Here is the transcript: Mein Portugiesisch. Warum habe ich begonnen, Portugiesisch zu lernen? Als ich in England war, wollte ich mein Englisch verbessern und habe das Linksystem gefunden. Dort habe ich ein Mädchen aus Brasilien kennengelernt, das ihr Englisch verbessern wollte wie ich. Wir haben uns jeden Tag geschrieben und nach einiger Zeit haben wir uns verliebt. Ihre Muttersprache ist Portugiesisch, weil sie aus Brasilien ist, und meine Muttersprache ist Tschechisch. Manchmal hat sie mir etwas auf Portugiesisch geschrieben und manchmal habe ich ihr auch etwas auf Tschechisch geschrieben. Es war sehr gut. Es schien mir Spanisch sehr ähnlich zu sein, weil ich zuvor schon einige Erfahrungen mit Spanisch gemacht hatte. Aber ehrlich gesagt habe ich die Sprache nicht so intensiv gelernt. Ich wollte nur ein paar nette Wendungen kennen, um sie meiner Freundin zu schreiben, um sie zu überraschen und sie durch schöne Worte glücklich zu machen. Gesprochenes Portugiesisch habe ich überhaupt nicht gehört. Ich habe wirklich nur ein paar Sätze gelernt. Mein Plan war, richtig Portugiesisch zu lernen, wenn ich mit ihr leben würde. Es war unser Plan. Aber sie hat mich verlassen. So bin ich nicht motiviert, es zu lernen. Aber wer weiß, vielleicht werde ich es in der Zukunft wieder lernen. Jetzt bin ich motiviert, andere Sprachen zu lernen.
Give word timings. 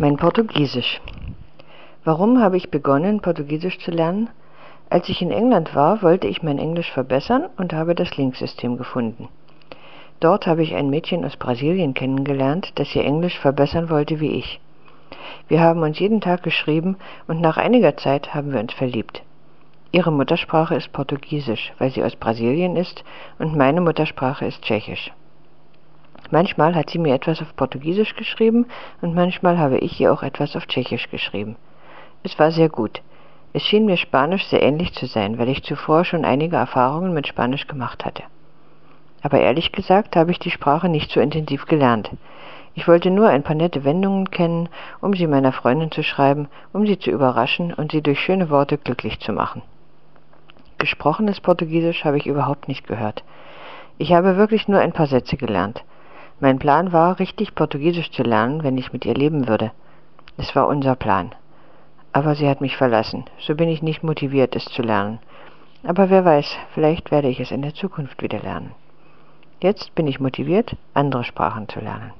Mein 0.00 0.16
Portugiesisch. 0.16 0.98
Warum 2.04 2.40
habe 2.40 2.56
ich 2.56 2.70
begonnen, 2.70 3.20
Portugiesisch 3.20 3.78
zu 3.80 3.90
lernen? 3.90 4.30
Als 4.88 5.10
ich 5.10 5.20
in 5.20 5.30
England 5.30 5.74
war, 5.74 6.00
wollte 6.00 6.26
ich 6.26 6.42
mein 6.42 6.58
Englisch 6.58 6.90
verbessern 6.90 7.50
und 7.58 7.74
habe 7.74 7.94
das 7.94 8.16
Linksystem 8.16 8.78
gefunden. 8.78 9.28
Dort 10.18 10.46
habe 10.46 10.62
ich 10.62 10.74
ein 10.74 10.88
Mädchen 10.88 11.22
aus 11.22 11.36
Brasilien 11.36 11.92
kennengelernt, 11.92 12.72
das 12.76 12.96
ihr 12.96 13.04
Englisch 13.04 13.38
verbessern 13.38 13.90
wollte 13.90 14.20
wie 14.20 14.30
ich. 14.38 14.58
Wir 15.48 15.60
haben 15.60 15.82
uns 15.82 15.98
jeden 15.98 16.22
Tag 16.22 16.44
geschrieben 16.44 16.96
und 17.28 17.42
nach 17.42 17.58
einiger 17.58 17.98
Zeit 17.98 18.32
haben 18.32 18.54
wir 18.54 18.60
uns 18.60 18.72
verliebt. 18.72 19.20
Ihre 19.92 20.12
Muttersprache 20.12 20.76
ist 20.76 20.94
Portugiesisch, 20.94 21.74
weil 21.76 21.90
sie 21.90 22.02
aus 22.02 22.16
Brasilien 22.16 22.76
ist, 22.76 23.04
und 23.38 23.54
meine 23.54 23.82
Muttersprache 23.82 24.46
ist 24.46 24.62
Tschechisch. 24.62 25.12
Manchmal 26.30 26.74
hat 26.74 26.90
sie 26.90 26.98
mir 26.98 27.14
etwas 27.14 27.42
auf 27.42 27.56
Portugiesisch 27.56 28.14
geschrieben 28.14 28.66
und 29.00 29.14
manchmal 29.14 29.58
habe 29.58 29.78
ich 29.78 30.00
ihr 30.00 30.12
auch 30.12 30.22
etwas 30.22 30.54
auf 30.54 30.66
Tschechisch 30.66 31.10
geschrieben. 31.10 31.56
Es 32.22 32.38
war 32.38 32.52
sehr 32.52 32.68
gut. 32.68 33.02
Es 33.52 33.62
schien 33.62 33.84
mir 33.84 33.96
Spanisch 33.96 34.46
sehr 34.46 34.62
ähnlich 34.62 34.92
zu 34.92 35.06
sein, 35.06 35.38
weil 35.38 35.48
ich 35.48 35.64
zuvor 35.64 36.04
schon 36.04 36.24
einige 36.24 36.56
Erfahrungen 36.56 37.12
mit 37.12 37.26
Spanisch 37.26 37.66
gemacht 37.66 38.04
hatte. 38.04 38.22
Aber 39.22 39.40
ehrlich 39.40 39.72
gesagt 39.72 40.14
habe 40.14 40.30
ich 40.30 40.38
die 40.38 40.52
Sprache 40.52 40.88
nicht 40.88 41.10
so 41.10 41.20
intensiv 41.20 41.66
gelernt. 41.66 42.10
Ich 42.74 42.86
wollte 42.86 43.10
nur 43.10 43.28
ein 43.28 43.42
paar 43.42 43.56
nette 43.56 43.84
Wendungen 43.84 44.30
kennen, 44.30 44.68
um 45.00 45.14
sie 45.14 45.26
meiner 45.26 45.52
Freundin 45.52 45.90
zu 45.90 46.04
schreiben, 46.04 46.48
um 46.72 46.86
sie 46.86 46.98
zu 46.98 47.10
überraschen 47.10 47.74
und 47.74 47.90
sie 47.90 48.02
durch 48.02 48.20
schöne 48.20 48.48
Worte 48.50 48.78
glücklich 48.78 49.18
zu 49.18 49.32
machen. 49.32 49.62
Gesprochenes 50.78 51.40
Portugiesisch 51.40 52.04
habe 52.04 52.16
ich 52.16 52.26
überhaupt 52.26 52.68
nicht 52.68 52.86
gehört. 52.86 53.24
Ich 53.98 54.12
habe 54.12 54.36
wirklich 54.36 54.68
nur 54.68 54.78
ein 54.78 54.92
paar 54.92 55.08
Sätze 55.08 55.36
gelernt. 55.36 55.82
Mein 56.40 56.58
Plan 56.58 56.92
war, 56.92 57.18
richtig 57.18 57.54
Portugiesisch 57.54 58.10
zu 58.12 58.22
lernen, 58.22 58.62
wenn 58.62 58.78
ich 58.78 58.94
mit 58.94 59.04
ihr 59.04 59.14
leben 59.14 59.46
würde. 59.46 59.72
Es 60.38 60.56
war 60.56 60.68
unser 60.68 60.96
Plan. 60.96 61.34
Aber 62.12 62.34
sie 62.34 62.48
hat 62.48 62.62
mich 62.62 62.78
verlassen. 62.78 63.26
So 63.38 63.54
bin 63.54 63.68
ich 63.68 63.82
nicht 63.82 64.02
motiviert, 64.02 64.56
es 64.56 64.64
zu 64.64 64.80
lernen. 64.80 65.18
Aber 65.84 66.08
wer 66.08 66.24
weiß, 66.24 66.56
vielleicht 66.74 67.10
werde 67.10 67.28
ich 67.28 67.40
es 67.40 67.50
in 67.50 67.60
der 67.60 67.74
Zukunft 67.74 68.22
wieder 68.22 68.40
lernen. 68.40 68.72
Jetzt 69.60 69.94
bin 69.94 70.06
ich 70.06 70.18
motiviert, 70.18 70.76
andere 70.94 71.24
Sprachen 71.24 71.68
zu 71.68 71.80
lernen. 71.80 72.12